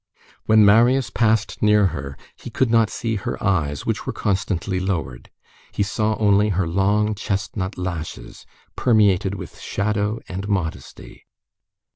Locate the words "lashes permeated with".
7.77-9.59